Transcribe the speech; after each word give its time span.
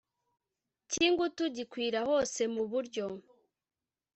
cyingutu 0.89 1.43
gikwira 1.55 1.99
hose 2.09 2.41
muburyo 2.53 3.05